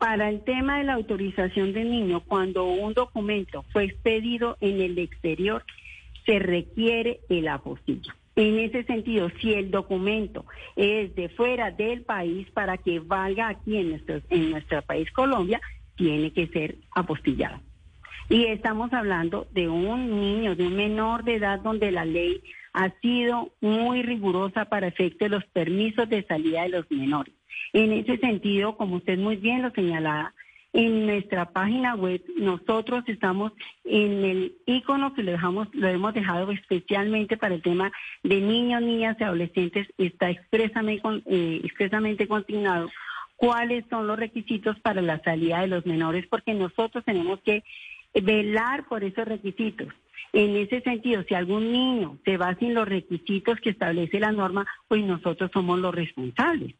Para 0.00 0.30
el 0.30 0.40
tema 0.44 0.78
de 0.78 0.84
la 0.84 0.94
autorización 0.94 1.74
del 1.74 1.90
niño, 1.90 2.22
cuando 2.26 2.64
un 2.64 2.94
documento 2.94 3.66
fue 3.70 3.84
expedido 3.84 4.56
en 4.62 4.80
el 4.80 4.98
exterior, 4.98 5.62
se 6.24 6.38
requiere 6.38 7.20
el 7.28 7.46
apostillo. 7.48 8.14
En 8.34 8.58
ese 8.58 8.82
sentido, 8.84 9.30
si 9.42 9.52
el 9.52 9.70
documento 9.70 10.46
es 10.74 11.14
de 11.16 11.28
fuera 11.28 11.70
del 11.70 12.00
país 12.00 12.50
para 12.50 12.78
que 12.78 12.98
valga 12.98 13.48
aquí 13.48 13.76
en 13.76 13.90
nuestro, 13.90 14.22
en 14.30 14.52
nuestro 14.52 14.80
país 14.80 15.10
Colombia, 15.12 15.60
tiene 15.96 16.32
que 16.32 16.46
ser 16.46 16.76
apostillado. 16.92 17.60
Y 18.30 18.46
estamos 18.46 18.94
hablando 18.94 19.48
de 19.52 19.68
un 19.68 20.18
niño, 20.18 20.56
de 20.56 20.66
un 20.66 20.76
menor 20.76 21.24
de 21.24 21.34
edad 21.34 21.60
donde 21.60 21.90
la 21.90 22.06
ley 22.06 22.40
ha 22.72 22.90
sido 23.00 23.52
muy 23.60 24.02
rigurosa 24.02 24.66
para 24.66 24.88
efecto 24.88 25.24
de 25.24 25.30
los 25.30 25.44
permisos 25.46 26.08
de 26.08 26.24
salida 26.24 26.62
de 26.62 26.70
los 26.70 26.90
menores. 26.90 27.34
En 27.72 27.92
ese 27.92 28.16
sentido, 28.18 28.76
como 28.76 28.96
usted 28.96 29.18
muy 29.18 29.36
bien 29.36 29.62
lo 29.62 29.70
señalaba, 29.70 30.34
en 30.72 31.06
nuestra 31.06 31.50
página 31.50 31.96
web 31.96 32.22
nosotros 32.36 33.02
estamos 33.08 33.52
en 33.84 34.24
el 34.24 34.56
icono 34.66 35.14
que 35.14 35.22
lo 35.24 35.32
dejamos, 35.32 35.68
lo 35.72 35.88
hemos 35.88 36.14
dejado 36.14 36.50
especialmente 36.52 37.36
para 37.36 37.56
el 37.56 37.62
tema 37.62 37.90
de 38.22 38.40
niños, 38.40 38.80
niñas 38.80 39.16
y 39.18 39.24
adolescentes, 39.24 39.88
está 39.98 40.30
expresamente, 40.30 41.02
eh, 41.26 41.60
expresamente 41.64 42.28
consignado 42.28 42.88
cuáles 43.36 43.84
son 43.88 44.06
los 44.06 44.18
requisitos 44.18 44.78
para 44.80 45.02
la 45.02 45.20
salida 45.22 45.60
de 45.60 45.66
los 45.66 45.86
menores, 45.86 46.26
porque 46.28 46.54
nosotros 46.54 47.04
tenemos 47.04 47.40
que 47.40 47.64
velar 48.14 48.86
por 48.86 49.02
esos 49.02 49.26
requisitos. 49.26 49.88
En 50.32 50.56
ese 50.56 50.80
sentido, 50.82 51.22
si 51.28 51.34
algún 51.34 51.72
niño 51.72 52.18
se 52.24 52.36
va 52.36 52.54
sin 52.56 52.74
los 52.74 52.88
requisitos 52.88 53.58
que 53.60 53.70
establece 53.70 54.20
la 54.20 54.32
norma, 54.32 54.66
pues 54.88 55.04
nosotros 55.04 55.50
somos 55.52 55.78
los 55.80 55.94
responsables. 55.94 56.74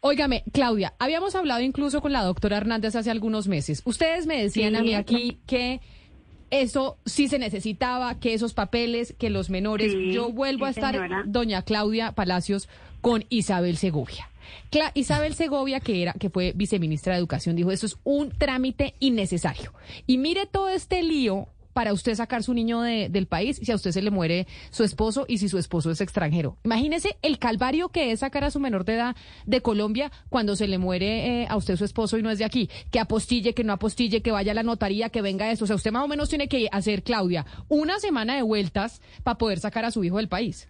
Óigame, 0.00 0.44
Claudia, 0.52 0.92
habíamos 0.98 1.34
hablado 1.34 1.62
incluso 1.62 2.02
con 2.02 2.12
la 2.12 2.22
doctora 2.22 2.58
Hernández 2.58 2.94
hace 2.94 3.10
algunos 3.10 3.48
meses. 3.48 3.82
Ustedes 3.86 4.26
me 4.26 4.42
decían 4.42 4.76
a 4.76 4.82
mí 4.82 4.94
aquí 4.94 5.38
que 5.46 5.80
eso 6.50 6.98
sí 7.06 7.26
se 7.28 7.38
necesitaba, 7.38 8.20
que 8.20 8.34
esos 8.34 8.54
papeles, 8.54 9.14
que 9.18 9.30
los 9.30 9.50
menores. 9.50 9.94
Yo 10.12 10.30
vuelvo 10.30 10.66
a 10.66 10.70
estar, 10.70 11.24
doña 11.26 11.62
Claudia 11.62 12.12
Palacios, 12.12 12.68
con 13.00 13.24
Isabel 13.28 13.76
Segovia. 13.76 14.30
Isabel 14.94 15.34
Segovia, 15.34 15.80
que 15.80 16.02
era, 16.02 16.12
que 16.12 16.30
fue 16.30 16.52
viceministra 16.54 17.14
de 17.14 17.20
Educación, 17.20 17.56
dijo 17.56 17.70
eso 17.70 17.86
es 17.86 17.96
un 18.04 18.30
trámite 18.30 18.94
innecesario. 19.00 19.72
Y 20.06 20.18
mire 20.18 20.46
todo 20.46 20.68
este 20.68 21.02
lío 21.02 21.48
para 21.74 21.92
usted 21.92 22.14
sacar 22.14 22.42
su 22.42 22.54
niño 22.54 22.80
de, 22.80 23.08
del 23.10 23.26
país 23.26 23.60
si 23.62 23.70
a 23.70 23.74
usted 23.74 23.90
se 23.90 24.00
le 24.00 24.10
muere 24.10 24.46
su 24.70 24.84
esposo 24.84 25.26
y 25.28 25.38
si 25.38 25.48
su 25.50 25.58
esposo 25.58 25.90
es 25.90 26.00
extranjero. 26.00 26.56
Imagínese 26.64 27.18
el 27.20 27.38
calvario 27.38 27.90
que 27.90 28.12
es 28.12 28.20
sacar 28.20 28.44
a 28.44 28.50
su 28.50 28.60
menor 28.60 28.84
de 28.84 28.94
edad 28.94 29.16
de 29.44 29.60
Colombia 29.60 30.10
cuando 30.30 30.56
se 30.56 30.68
le 30.68 30.78
muere 30.78 31.42
eh, 31.42 31.46
a 31.50 31.56
usted 31.56 31.76
su 31.76 31.84
esposo 31.84 32.16
y 32.16 32.22
no 32.22 32.30
es 32.30 32.38
de 32.38 32.44
aquí. 32.44 32.70
Que 32.90 33.00
apostille, 33.00 33.54
que 33.54 33.64
no 33.64 33.74
apostille, 33.74 34.22
que 34.22 34.30
vaya 34.30 34.52
a 34.52 34.54
la 34.54 34.62
notaría, 34.62 35.10
que 35.10 35.20
venga 35.20 35.50
eso. 35.50 35.64
O 35.64 35.66
sea, 35.66 35.76
usted 35.76 35.92
más 35.92 36.04
o 36.04 36.08
menos 36.08 36.28
tiene 36.28 36.48
que 36.48 36.68
hacer, 36.72 37.02
Claudia, 37.02 37.44
una 37.68 37.98
semana 37.98 38.36
de 38.36 38.42
vueltas 38.42 39.02
para 39.22 39.38
poder 39.38 39.60
sacar 39.60 39.84
a 39.84 39.90
su 39.90 40.04
hijo 40.04 40.18
del 40.18 40.28
país. 40.28 40.68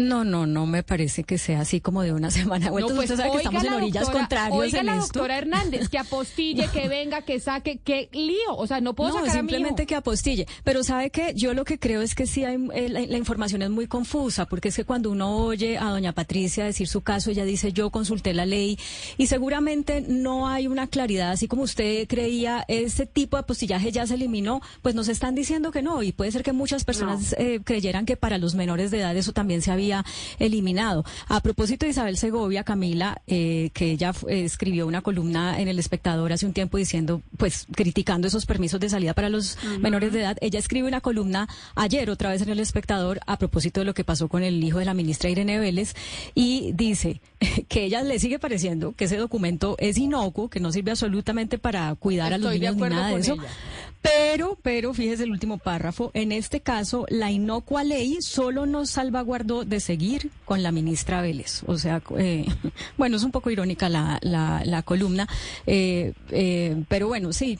No, 0.00 0.24
no, 0.24 0.46
no 0.46 0.66
me 0.66 0.82
parece 0.82 1.24
que 1.24 1.36
sea 1.36 1.60
así 1.60 1.80
como 1.80 2.02
de 2.02 2.12
una 2.12 2.30
semana. 2.30 2.70
Bueno, 2.70 2.88
pues, 2.88 3.10
usted 3.10 3.16
sabe 3.16 3.32
que 3.32 3.36
estamos 3.38 3.64
en 3.64 3.72
orillas 3.72 4.10
contrarias 4.10 4.58
oiga 4.58 4.80
en 4.80 4.86
la 4.86 4.96
doctora 4.96 5.38
Hernández, 5.38 5.88
que 5.88 5.98
apostille, 5.98 6.68
que 6.68 6.88
venga, 6.88 7.22
que 7.22 7.40
saque, 7.40 7.78
que 7.78 8.08
lío. 8.12 8.56
O 8.56 8.66
sea, 8.66 8.80
no 8.80 8.94
puedo 8.94 9.20
no, 9.20 9.30
simplemente 9.30 9.86
que 9.86 9.94
apostille. 9.94 10.46
Pero 10.64 10.82
sabe 10.82 11.10
que 11.10 11.34
yo 11.34 11.54
lo 11.54 11.64
que 11.64 11.78
creo 11.78 12.02
es 12.02 12.14
que 12.14 12.26
sí 12.26 12.44
hay, 12.44 12.56
eh, 12.74 12.88
la, 12.88 13.18
información 13.18 13.62
es 13.62 13.70
muy 13.70 13.86
confusa, 13.86 14.46
porque 14.46 14.68
es 14.68 14.76
que 14.76 14.84
cuando 14.84 15.10
uno 15.10 15.36
oye 15.36 15.78
a 15.78 15.90
doña 15.90 16.12
Patricia 16.12 16.64
decir 16.64 16.88
su 16.88 17.02
caso, 17.02 17.30
ella 17.30 17.44
dice 17.44 17.72
yo 17.72 17.90
consulté 17.90 18.32
la 18.32 18.46
ley 18.46 18.78
y 19.18 19.26
seguramente 19.26 20.00
no 20.00 20.48
hay 20.48 20.66
una 20.66 20.86
claridad, 20.86 21.32
así 21.32 21.48
como 21.48 21.62
usted 21.62 22.08
creía, 22.08 22.64
ese 22.68 23.06
tipo 23.06 23.36
de 23.36 23.42
apostillaje 23.42 23.92
ya 23.92 24.06
se 24.06 24.14
eliminó, 24.14 24.60
pues 24.82 24.94
nos 24.94 25.08
están 25.08 25.34
diciendo 25.34 25.70
que 25.70 25.82
no 25.82 26.02
y 26.02 26.12
puede 26.12 26.32
ser 26.32 26.42
que 26.42 26.52
muchas 26.52 26.84
personas 26.84 27.34
eh, 27.38 27.60
creyeran 27.62 28.06
que 28.06 28.16
para 28.16 28.38
los 28.38 28.54
menores 28.54 28.90
de 28.90 29.00
edad 29.00 29.16
eso 29.16 29.32
también 29.32 29.60
se 29.62 29.70
había 29.70 29.89
eliminado. 30.38 31.04
A 31.28 31.40
propósito 31.40 31.86
de 31.86 31.90
Isabel 31.90 32.16
Segovia, 32.16 32.64
Camila, 32.64 33.20
eh, 33.26 33.70
que 33.72 33.92
ella 33.92 34.12
eh, 34.28 34.44
escribió 34.44 34.86
una 34.86 35.02
columna 35.02 35.60
en 35.60 35.68
El 35.68 35.78
Espectador 35.78 36.32
hace 36.32 36.46
un 36.46 36.52
tiempo 36.52 36.78
diciendo, 36.78 37.22
pues, 37.36 37.66
criticando 37.74 38.28
esos 38.28 38.46
permisos 38.46 38.80
de 38.80 38.88
salida 38.88 39.14
para 39.14 39.28
los 39.28 39.58
menores 39.80 40.12
de 40.12 40.20
edad, 40.20 40.36
ella 40.40 40.58
escribe 40.58 40.88
una 40.88 41.00
columna 41.00 41.48
ayer 41.74 42.10
otra 42.10 42.30
vez 42.30 42.42
en 42.42 42.50
El 42.50 42.60
Espectador 42.60 43.20
a 43.26 43.38
propósito 43.38 43.80
de 43.80 43.86
lo 43.86 43.94
que 43.94 44.04
pasó 44.04 44.28
con 44.28 44.42
el 44.42 44.62
hijo 44.62 44.78
de 44.78 44.84
la 44.84 44.94
ministra 44.94 45.30
Irene 45.30 45.58
Vélez 45.58 45.94
y 46.34 46.72
dice 46.72 47.20
que 47.68 47.84
ella 47.84 48.02
le 48.02 48.18
sigue 48.18 48.38
pareciendo 48.38 48.92
que 48.92 49.04
ese 49.04 49.16
documento 49.16 49.76
es 49.78 49.98
inocuo, 49.98 50.48
que 50.48 50.60
no 50.60 50.72
sirve 50.72 50.90
absolutamente 50.90 51.58
para 51.58 51.94
cuidar 51.94 52.32
a 52.32 52.38
los 52.38 52.52
niños 52.52 52.76
ni 52.76 52.82
nada 52.82 53.08
de 53.08 53.20
eso. 53.20 53.36
Pero, 54.02 54.58
pero, 54.62 54.94
fíjese 54.94 55.24
el 55.24 55.30
último 55.30 55.58
párrafo, 55.58 56.10
en 56.14 56.32
este 56.32 56.60
caso, 56.60 57.04
la 57.10 57.30
inocua 57.30 57.84
ley 57.84 58.18
solo 58.20 58.64
nos 58.64 58.90
salvaguardó 58.90 59.64
de 59.64 59.78
seguir 59.78 60.30
con 60.46 60.62
la 60.62 60.72
ministra 60.72 61.20
Vélez. 61.20 61.62
O 61.66 61.76
sea, 61.76 62.02
eh, 62.18 62.46
bueno, 62.96 63.16
es 63.16 63.24
un 63.24 63.30
poco 63.30 63.50
irónica 63.50 63.88
la, 63.90 64.18
la, 64.22 64.82
columna, 64.82 65.28
eh, 65.66 66.14
eh, 66.30 66.82
pero 66.88 67.08
bueno, 67.08 67.32
sí, 67.34 67.58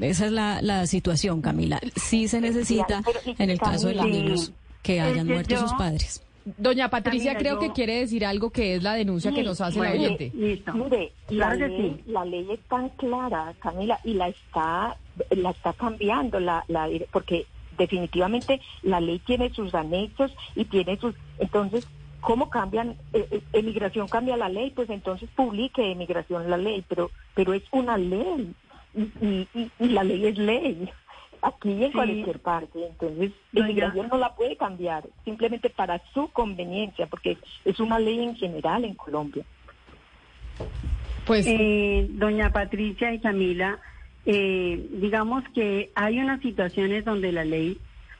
esa 0.00 0.26
es 0.26 0.32
la, 0.32 0.62
la 0.62 0.86
situación, 0.86 1.42
Camila. 1.42 1.78
Sí 1.96 2.26
se 2.26 2.40
necesita, 2.40 3.02
en 3.38 3.50
el 3.50 3.58
caso 3.58 3.88
de 3.88 3.94
los 3.94 4.06
niños, 4.06 4.52
que 4.82 5.00
hayan 5.00 5.26
muerto 5.26 5.58
sus 5.58 5.72
padres. 5.74 6.22
Doña 6.44 6.90
Patricia 6.90 7.36
creo 7.36 7.58
que 7.58 7.72
quiere 7.72 8.00
decir 8.00 8.24
algo 8.24 8.50
que 8.50 8.76
es 8.76 8.82
la 8.82 8.94
denuncia 8.94 9.32
que 9.32 9.42
nos 9.42 9.60
hace 9.60 9.80
la 9.80 9.92
oyente. 9.92 10.30
Mire, 10.34 11.12
la, 11.28 11.54
ley, 11.54 12.02
la 12.06 12.24
ley 12.24 12.46
es 12.50 12.60
tan 12.60 12.88
clara, 12.90 13.54
Camila, 13.60 13.98
y 14.04 14.14
la 14.14 14.28
está, 14.28 14.96
la 15.30 15.50
está 15.50 15.72
cambiando, 15.72 16.40
la, 16.40 16.64
la, 16.68 16.88
porque 17.10 17.46
definitivamente 17.78 18.60
la 18.82 19.00
ley 19.00 19.18
tiene 19.20 19.50
sus 19.50 19.74
anexos 19.74 20.32
y 20.54 20.64
tiene 20.64 20.96
sus... 20.96 21.14
Entonces, 21.38 21.86
¿cómo 22.20 22.50
cambian? 22.50 22.96
Eh, 23.12 23.26
eh, 23.30 23.42
emigración 23.52 24.08
cambia 24.08 24.36
la 24.36 24.48
ley, 24.48 24.70
pues 24.70 24.90
entonces 24.90 25.28
publique 25.34 25.92
emigración 25.92 26.50
la 26.50 26.56
ley, 26.56 26.84
pero, 26.88 27.10
pero 27.34 27.54
es 27.54 27.62
una 27.70 27.96
ley 27.96 28.54
y, 28.94 29.48
y 29.78 29.88
la 29.88 30.04
ley 30.04 30.26
es 30.26 30.38
ley 30.38 30.90
aquí 31.42 31.72
y 31.72 31.84
en 31.84 31.92
cualquier 31.92 32.38
parte. 32.38 32.86
Entonces, 32.86 33.32
la 33.52 33.60
inmigración 33.60 34.08
no 34.08 34.16
la 34.16 34.34
puede 34.34 34.56
cambiar, 34.56 35.04
simplemente 35.24 35.68
para 35.68 36.00
su 36.14 36.28
conveniencia, 36.28 37.06
porque 37.06 37.36
es 37.64 37.80
una 37.80 37.98
ley 37.98 38.22
en 38.22 38.36
general 38.36 38.84
en 38.84 38.94
Colombia. 38.94 39.44
Pues, 41.26 41.46
eh, 41.46 42.06
doña 42.10 42.50
Patricia 42.50 43.12
y 43.12 43.20
Camila, 43.20 43.78
eh, 44.24 44.88
digamos 44.92 45.44
que 45.54 45.90
hay 45.94 46.18
unas 46.18 46.40
situaciones 46.40 47.04
donde 47.04 47.32
la 47.32 47.44
ley 47.44 47.78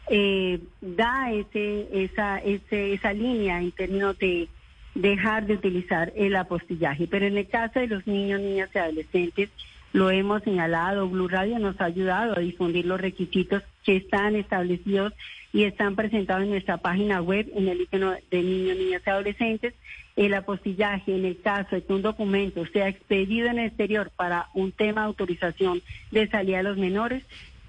eh, 0.09 0.61
da 0.81 1.33
ese, 1.33 1.89
esa, 2.05 2.39
ese, 2.39 2.93
esa 2.93 3.13
línea 3.13 3.61
en 3.61 3.71
términos 3.71 4.19
de 4.19 4.49
dejar 4.95 5.47
de 5.47 5.55
utilizar 5.55 6.13
el 6.17 6.37
apostillaje, 6.37 7.07
pero 7.07 7.27
en 7.27 7.39
el 7.39 7.49
caso 7.49 7.81
de 7.81 7.87
los 7.87 8.07
niños, 8.07 8.41
niñas 8.41 8.71
y 8.75 8.79
adolescentes, 8.79 9.49
lo 9.93 10.11
hemos 10.11 10.43
señalado, 10.43 11.09
Blue 11.09 11.29
Radio 11.29 11.59
nos 11.59 11.81
ha 11.81 11.85
ayudado 11.85 12.37
a 12.37 12.41
difundir 12.41 12.87
los 12.87 13.01
requisitos 13.01 13.63
que 13.85 13.97
están 13.97 14.37
establecidos 14.37 15.13
y 15.53 15.65
están 15.65 15.97
presentados 15.97 16.45
en 16.45 16.51
nuestra 16.51 16.79
página 16.79 17.21
web 17.21 17.51
en 17.55 17.69
el 17.69 17.83
icono 17.83 18.13
de 18.31 18.43
niños, 18.43 18.77
niñas 18.79 19.03
y 19.07 19.11
adolescentes. 19.11 19.75
El 20.17 20.35
apostillaje, 20.35 21.15
en 21.15 21.25
el 21.25 21.41
caso 21.41 21.77
de 21.77 21.85
que 21.85 21.93
un 21.93 22.03
documento 22.03 22.65
sea 22.67 22.89
expedido 22.89 23.49
en 23.49 23.59
el 23.59 23.67
exterior 23.67 24.11
para 24.17 24.49
un 24.55 24.73
tema 24.73 25.03
de 25.03 25.07
autorización 25.09 25.83
de 26.11 26.27
salida 26.29 26.59
de 26.59 26.63
los 26.63 26.79
menores, 26.79 27.23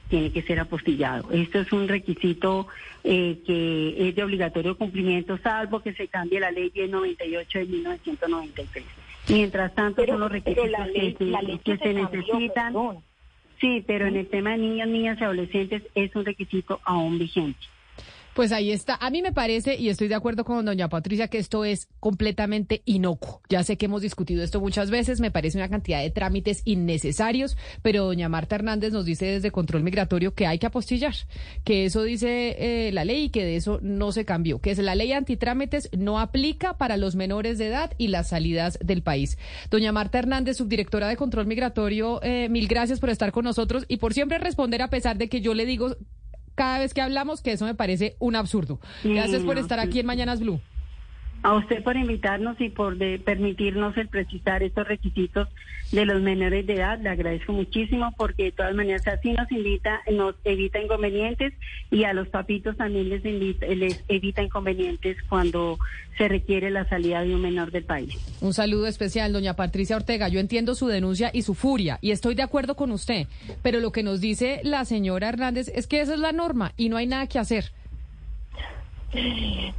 tiene 0.10 0.32
que 0.32 0.44
ser 0.44 0.60
apostillado. 0.60 1.32
Esto 1.32 1.60
es 1.60 1.72
un 1.74 1.88
requisito 1.88 2.68
eh, 3.04 3.40
que 3.46 4.10
es 4.10 4.16
de 4.16 4.24
obligatorio 4.24 4.78
cumplimiento, 4.78 5.38
salvo 5.40 5.82
que 5.82 5.94
se 5.94 6.08
cambie 6.08 6.40
la 6.40 6.52
ley 6.52 6.72
1098 6.74 7.60
de 7.60 7.66
1993. 7.66 9.03
Mientras 9.30 9.74
tanto, 9.74 10.06
son 10.06 10.20
los 10.20 10.32
requisitos 10.32 10.66
que, 10.94 11.78
se, 11.78 11.94
necesitan. 11.94 12.74
Sí, 13.60 13.84
pero 13.88 14.08
en 14.08 14.18
el 14.18 14.28
tema 14.28 14.52
de 14.52 14.58
niños, 14.58 14.88
niñas 14.90 15.18
y 15.20 15.24
adolescentes 15.24 15.84
es 15.96 16.16
un 16.16 16.26
requisito 16.26 16.82
aún 16.84 17.18
vigente. 17.18 17.60
Pues 18.34 18.52
ahí 18.52 18.72
está. 18.72 18.96
A 18.96 19.12
mí 19.12 19.22
me 19.22 19.32
parece, 19.32 19.76
y 19.76 19.90
estoy 19.90 20.08
de 20.08 20.16
acuerdo 20.16 20.44
con 20.44 20.66
doña 20.66 20.90
Patricia, 20.90 21.28
que 21.28 21.38
esto 21.38 21.66
es 21.66 21.88
completamente 22.00 22.82
inocuo. 22.86 23.42
Ya 23.48 23.64
sé 23.64 23.78
que 23.78 23.86
hemos 23.86 24.02
discutido 24.02 24.44
esto 24.44 24.60
muchas 24.60 24.90
veces, 24.90 25.20
me 25.20 25.30
parece 25.30 25.60
una 25.60 25.70
cantidad 25.70 26.02
de 26.02 26.10
trámites 26.10 26.64
innecesarios, 26.66 27.56
pero 27.84 28.06
doña 28.06 28.30
Marta 28.30 28.56
Hernández 28.56 28.92
nos 28.92 29.06
dice 29.06 29.26
desde 29.26 29.52
Control 29.52 29.84
Migratorio 29.84 30.34
que 30.34 30.48
hay 30.48 30.58
que 30.58 30.66
apostillar, 30.66 31.14
que 31.64 31.86
eso 31.86 32.02
dice 32.02 32.88
eh, 32.88 32.92
la 32.92 33.06
ley 33.06 33.26
y 33.26 33.30
que 33.30 33.46
de 33.46 33.56
eso 33.56 33.80
no 33.84 34.12
se 34.12 34.26
cambió, 34.26 34.60
que 34.60 34.72
es 34.72 34.80
la 34.80 34.96
ley 34.96 35.12
antitrámites 35.12 35.90
no 35.96 36.20
aplica 36.20 36.78
para 36.78 36.98
los 36.98 37.16
menores 37.16 37.60
de 37.60 37.68
edad 37.68 37.94
y 38.00 38.08
las 38.08 38.30
salidas 38.30 38.80
del 38.84 39.04
país. 39.04 39.38
Doña 39.70 39.92
Marta 39.92 40.18
Hernández, 40.18 40.58
subdirectora 40.58 41.08
de 41.08 41.18
Control 41.18 41.46
Migratorio, 41.46 42.20
eh, 42.24 42.50
mil 42.50 42.68
gracias 42.68 43.00
por 43.00 43.12
estar 43.12 43.32
con 43.32 43.46
nosotros 43.46 43.86
y 43.88 43.98
por 43.98 44.16
siempre 44.16 44.40
responder 44.40 44.82
a 44.82 44.90
pesar 44.90 45.18
de 45.18 45.30
que 45.30 45.42
yo 45.42 45.54
le 45.54 45.68
digo 45.68 45.96
cada 46.56 46.80
vez 46.80 46.94
que 46.94 47.02
hablamos, 47.02 47.42
que 47.42 47.52
eso 47.52 47.66
me 47.66 47.76
parece 47.76 48.16
un 48.20 48.36
absurdo. 48.36 48.80
Gracias 49.04 49.44
por 49.44 49.58
estar 49.58 49.80
aquí 49.80 50.00
en 50.00 50.06
Mañanas 50.06 50.40
Blue. 50.40 50.60
A 51.44 51.54
usted 51.54 51.84
por 51.84 51.98
invitarnos 51.98 52.60
y 52.60 52.70
por 52.70 52.98
permitirnos 52.98 53.96
el 53.98 54.08
precisar 54.08 54.64
estos 54.64 54.88
requisitos 54.88 55.50
de 55.92 56.06
los 56.06 56.22
menores 56.22 56.66
de 56.66 56.76
edad. 56.76 57.00
Le 57.00 57.10
agradezco 57.10 57.54
muchísimo 57.54 58.14
porque 58.18 58.46
de 58.46 58.52
todas 58.52 58.74
maneras 58.74 59.08
así 59.08 59.34
nos 59.34 59.52
invita, 59.52 60.02
nos 60.12 60.36
evita 60.44 60.82
inconvenientes 60.82 61.54
y 61.92 62.06
a 62.06 62.14
los 62.14 62.28
papitos 62.30 62.76
también 62.78 63.10
les, 63.10 63.24
les 63.24 64.04
evita 64.08 64.42
inconvenientes 64.42 65.18
cuando 65.30 65.78
se 66.18 66.28
requiere 66.28 66.72
la 66.72 66.88
salida 66.88 67.22
de 67.22 67.36
un 67.36 67.42
menor 67.42 67.72
del 67.72 67.84
país. 67.84 68.16
Un 68.42 68.54
saludo 68.54 68.88
especial, 68.88 69.34
doña 69.34 69.56
Patricia 69.56 69.96
Ortega. 69.96 70.28
Yo 70.30 70.40
entiendo 70.40 70.76
su 70.76 70.88
denuncia 70.88 71.30
y 71.34 71.44
su 71.44 71.54
furia 71.54 72.00
y 72.02 72.12
estoy 72.12 72.36
de 72.36 72.44
acuerdo 72.44 72.76
con 72.76 72.92
usted, 72.92 73.28
pero 73.62 73.80
lo 73.80 73.92
que 73.92 74.04
nos 74.04 74.22
dice 74.22 74.62
la 74.64 74.86
señora 74.86 75.30
Hernández 75.30 75.68
es 75.76 75.88
que 75.88 76.02
esa 76.02 76.14
es 76.14 76.20
la 76.20 76.32
norma 76.32 76.74
y 76.78 76.90
no 76.90 76.98
hay 76.98 77.08
nada 77.08 77.28
que 77.28 77.40
hacer. 77.40 77.72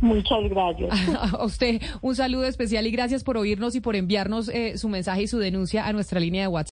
Muchas 0.00 0.48
gracias. 0.50 0.90
A 1.32 1.44
usted 1.44 1.80
un 2.00 2.14
saludo 2.14 2.44
especial 2.44 2.86
y 2.86 2.90
gracias 2.90 3.24
por 3.24 3.36
oírnos 3.36 3.74
y 3.74 3.80
por 3.80 3.96
enviarnos 3.96 4.48
eh, 4.48 4.78
su 4.78 4.88
mensaje 4.88 5.22
y 5.22 5.26
su 5.26 5.38
denuncia 5.38 5.86
a 5.86 5.92
nuestra 5.92 6.20
línea 6.20 6.42
de 6.42 6.48
WhatsApp. 6.48 6.62